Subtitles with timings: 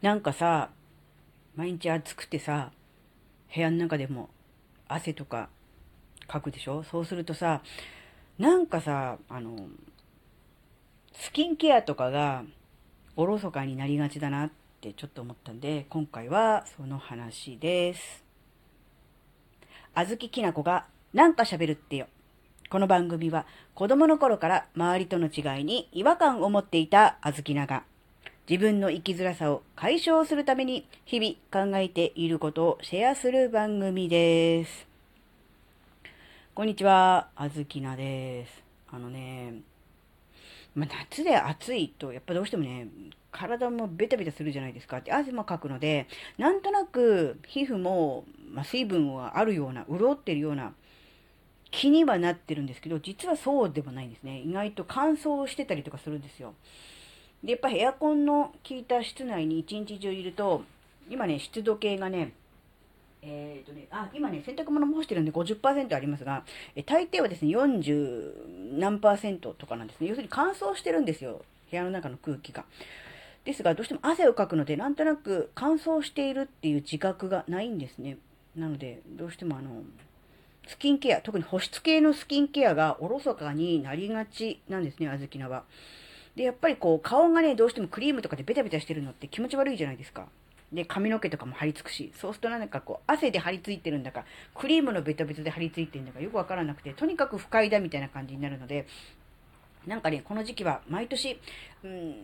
[0.00, 0.70] なんかさ、
[1.56, 2.70] 毎日暑くてさ、
[3.52, 4.28] 部屋の中でも
[4.86, 5.48] 汗とか
[6.28, 6.84] かくでしょ？
[6.84, 7.62] そうするとさ、
[8.38, 9.68] なんかさ、あの、
[11.14, 12.44] スキンケアとかが
[13.16, 14.50] おろそかになりがちだなっ
[14.80, 18.22] てちょっと思ったんで、今回はその話です。
[19.94, 22.06] あずききなこがなんか喋るってよ。
[22.70, 27.82] この番組は子供の頃から周りとの違いに違和感を持っていたあずきなが
[28.48, 34.86] 自分の生きづらさを解消するために日々考えていることをシェアする番組です。
[36.54, 38.62] こんにちは、あずきなです。
[38.90, 39.52] あのね、
[40.74, 42.88] まあ、夏で暑いとやっぱどうしてもね、
[43.30, 46.06] 体もベタベタするじゃないですかって汗もかくので、
[46.38, 50.72] なんとなく皮膚も、まあ、水分はあるような、潤ってるような
[51.70, 54.40] 気にはなってるんですけど、実はそうでもないんですね。
[54.40, 56.54] 意外と乾燥してたりとかするんですよ。
[57.42, 60.62] で、やっぱエアコンの効いた室内に一日中いると、
[61.08, 62.32] 今ね、湿度計がね、
[63.22, 66.44] えっ、ー、とね、あ、今ね、洗濯物も干してるんで50%ありますが、
[66.76, 70.08] え大抵はですね、40何パーセントとかなんですね。
[70.08, 71.42] 要するに乾燥してるんですよ。
[71.70, 72.64] 部屋の中の空気が。
[73.44, 78.18] ですが、どうしても汗をかくので、なんとなく乾燥しているっていう自覚がないんですね。
[78.56, 79.82] なので、どうしてもあの、
[80.66, 85.64] スキンケア、特に保湿系のスキンケアがおろそかになりがちなんですね、あずきなは。
[86.38, 90.28] で、やっぱりこう、顔がね、どうしてもクリームとかでベタベタしてるのって気持ち悪いじゃないですか。
[90.72, 98.86] で、髪の毛とかも張り付くし、そうするとなんかこう、汗で張り付いてるんだか、クリームのベタベタで張り付いてるんだかよくわからなくて、とにかく不快だみたいな感じになるので、
[99.84, 101.40] なんかね、この時期は毎年、
[101.82, 102.14] うん、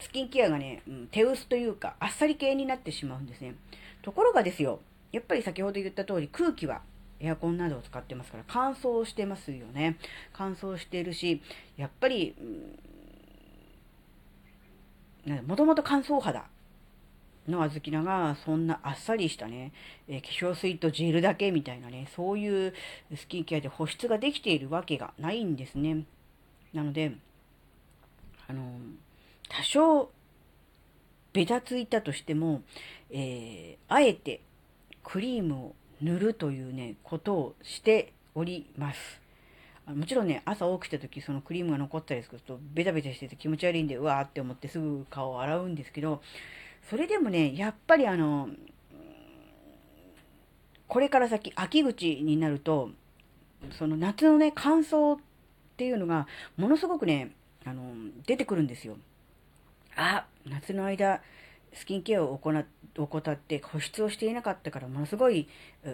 [0.00, 3.54] スキンケアがね、うん、手薄というか、あっさり系になってしまうんですね。
[4.02, 4.80] ところがですよ、
[5.12, 6.82] やっぱり先ほど言った通り、空気は
[7.20, 9.96] エアコンなどを使ってますから乾燥してますよね。
[10.32, 11.40] 乾燥してるし、
[11.76, 12.34] やっぱり、
[15.46, 16.46] もともと乾燥肌
[17.48, 19.72] の小豆菜がそんなあっさりしたね、
[20.08, 22.74] えー、化粧水とジェルだけみたいなね、そういう
[23.14, 26.04] スキンケアで保湿ができているわけがないんですね。
[26.72, 27.12] なので、
[28.48, 28.78] あの、
[29.48, 30.10] 多少
[31.32, 32.62] べたついたとしても、
[33.10, 34.40] えー、あえて
[35.04, 39.25] クリームを塗るというね、ことをしております。
[39.86, 46.22] もちろんね、朝起きた時、そのクリームが残ったりすると、ベタベタしてて気持ち悪いんで、うわーって思ってすぐ顔を洗うんですけど、
[46.90, 48.48] それでもね、やっぱりあの、
[50.88, 52.90] これから先、秋口になると、
[53.78, 55.20] その夏のね、乾燥っ
[55.76, 56.26] ていうのが、
[56.56, 57.30] ものすごくね、
[57.64, 57.92] あの、
[58.26, 58.96] 出てくるんですよ。
[59.96, 61.22] あ、夏の間、
[61.76, 62.52] スキンケアを行
[62.98, 65.48] 怠って保湿をしていなかったからものすごい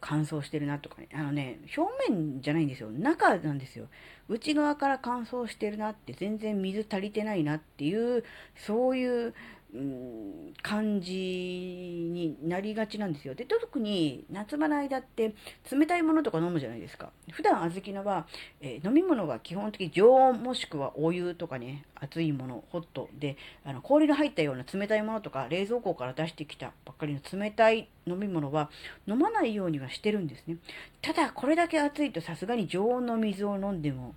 [0.00, 1.08] 乾燥してるなとかね。
[1.14, 2.90] あのね、表面じゃないんですよ。
[2.90, 3.86] 中なんですよ。
[4.28, 8.24] 内側から乾燥してるなって全然水足りてないなっていう、
[8.56, 9.34] そういう
[9.74, 13.34] うん、感じになりがちなんですよ。
[13.34, 15.34] で、特に夏場の間って
[15.70, 17.10] 冷たいものとか飲むじゃないですか。
[17.32, 18.26] 普段小豆菜は、
[18.60, 28.70] えー、飲み物は基本的に常温もしくはお湯とかね、熱いもの、ホットで、あの氷の入ったような冷たいものとか冷蔵庫から出してきたばっかりの冷たい飲み物は
[29.06, 30.56] 飲まないようにはしてるんですね。
[31.02, 34.14] ただ、これだけ暑いとさすがに常温の水を飲んでも、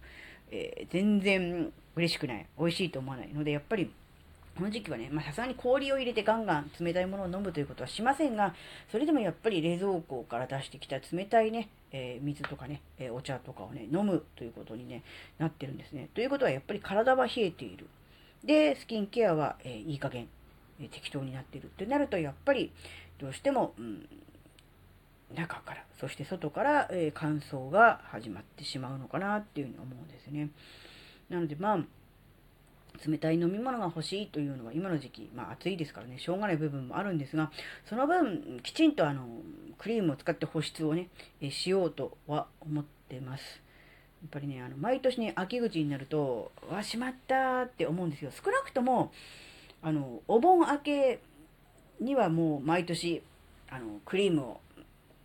[0.51, 2.45] えー、全然嬉しくない。
[2.57, 3.91] 美味しいと思わないので、やっぱり
[4.59, 8.53] この時期はね、さすがに氷を入れてガンガン冷たいものを飲むということはしませんが、
[8.91, 15.03] それでもやっぱり冷蔵庫から出してきた冷たいね、えー、水とかね、えー、お茶とかをね、飲むということに、ね、
[15.37, 16.09] なってるんですね。
[16.13, 17.87] ということはやっぱり体は冷えている。
[18.43, 20.27] で、スキンケアは、えー、いい加減、
[20.81, 22.73] え適当になっているってなると、やっぱり
[23.17, 24.09] どうしても、うん、
[25.35, 30.49] 中から、そして外から、え乾燥が始まってしまうのかなっていうふうに思うんですね。
[31.29, 31.79] なので、まあ、
[33.05, 37.51] 冷たい飲み物が欲しいというのは今の時期、まあ暑いですからね、しょうがない部分もあるんですが、
[37.85, 39.27] その分、きちんとあの、
[39.77, 41.09] クリームを使って保湿をね、
[41.41, 43.61] えしようとは思ってます。
[44.21, 48.31] やっぱりね、あの、毎年ね、秋口になると、わ、しまったって思うんですよ。
[48.31, 49.11] 少なくとも、
[49.81, 51.19] あの、お盆明け
[52.01, 53.23] にはもう毎年、
[53.69, 54.61] あの、クリームを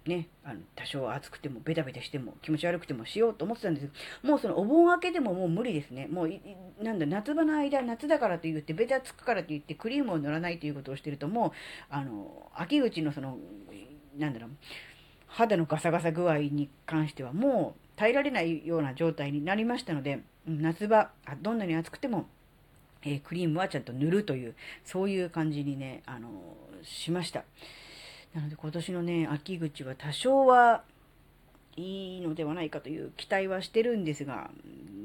[0.07, 3.93] ね、あの多少暑くてもベタベタしても気持ち悪くてもしようと思ってたんですけ
[4.23, 6.09] ど、もうそのお盆明けでももう無理ですね。
[6.09, 6.31] もう、
[6.83, 11.51] なんだ、夏場の間、夏だからと言って、ベタつくからと言ってクリームを塗らないということをしてると、もう、
[11.89, 13.39] あの、秋口のその、
[14.19, 14.51] なんだろう、
[15.27, 21.11] 肌のガサガサ具合に関してはもう耐えられないような状態になりましたので、夏場、
[21.43, 22.27] どんなに暑くても、
[23.03, 24.55] えー、クリームはちゃんと塗るという、
[24.85, 26.31] そういう感じにね、あの、
[26.83, 27.45] しました。
[28.35, 30.83] なので今年のね、秋口は多少は
[31.77, 34.51] いいのではないかという期待はしてるんですが、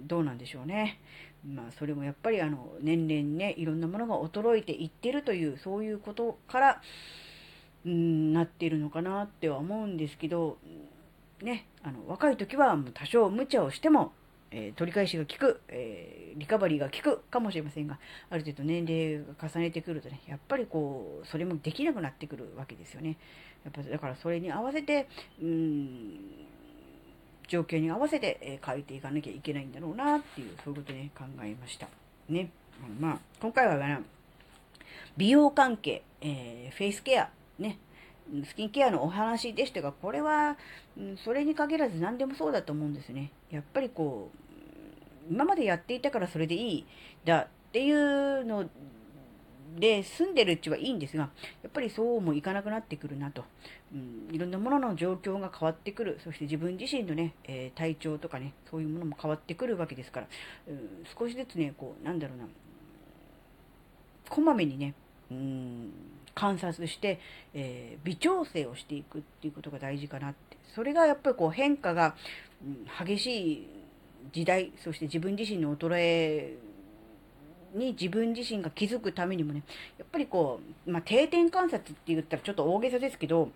[0.08, 1.00] どうなんでしょうね。
[1.48, 6.82] まあ、それもやっぱりあの年々ねいろんなものが衰えていってるというそういうことから
[7.86, 10.58] うんなっているのかなっては思うんですけど
[11.42, 14.12] ねあの若い時はもう多少無茶をしても、
[14.52, 18.00] えー、取り返しが効く、えー、リカバリーが効くかもしれませんが
[18.30, 23.18] ある程度年齢が重ねてくるとねやっぱりこうそれもできなくなってくるわけですよね
[23.64, 25.08] やっぱだからそれに合わせて
[25.42, 26.20] うん
[27.50, 31.88] 状況に合わせて、え変えていかなきゃいけないんだろうなっていう、そういうことね、考えました。
[32.30, 32.52] ね。
[33.00, 34.02] まあ、今回は、
[35.18, 37.80] 美容関係、えー、フェイスケア、ね、
[38.46, 40.58] スキンケアのお話でしたが、これは、
[41.24, 43.32] それに限らず何でもそうだと思うんですね。
[43.50, 44.30] やっぱりこ
[45.30, 46.86] う、今までやっていたからそれでいい
[47.24, 48.68] だっていうの
[49.78, 51.30] で住んでるうちはいいんですが、
[51.62, 53.46] やっぱりそうもいかなくなってくるなと。
[53.94, 56.20] うん、いろんなものの状況が変わってくる。
[56.24, 60.28] そして自分自身のね、えー、体調とかね、そういうものも変わってくるわけですから、
[60.68, 62.46] うん、少しずつね、こう、なんだろうな、
[64.30, 64.94] こまめにね、
[65.32, 65.92] うん、
[66.40, 67.20] 観察して、
[67.54, 70.58] えー、微調整をしていくっていうことが大事かなって。
[70.74, 72.16] それがやっぱりこう変化が、
[72.64, 73.68] うん、激しい
[74.32, 76.56] 時代、そして自分自身の衰え
[77.76, 79.64] に自分自身が気づくためにもね、
[79.98, 83.50] やっぱりこう、まあ、定点観察って言ったらちょっと大げさですけど、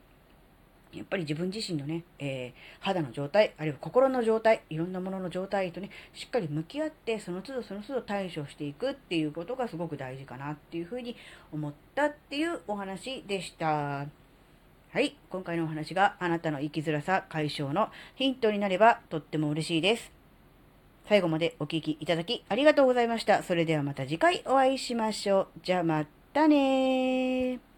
[0.98, 11.16] やっぱり自分自身のね、えー、肌の状態、あるいは心の状態、いろんなものの状態とね、しっかり向き合って、その都度その都度対処していくっていうことがすごく大事かなっていうふうに
[11.52, 14.06] 思ったっていうお話でした。
[14.94, 15.16] はい。
[15.30, 20.12] 今回のお話があなたの生きづらさ解消のヒントになればとっても嬉しいです。
[21.10, 23.42] 最後までお聴きいただきありがとうございました。
[23.42, 25.48] それではまた次回お会いしましょう。
[25.64, 27.73] じゃあまたね。